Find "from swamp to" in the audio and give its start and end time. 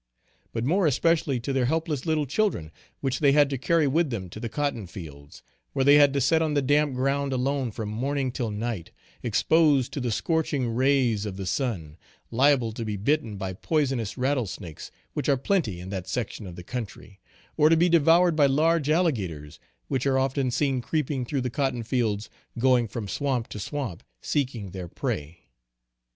22.87-23.59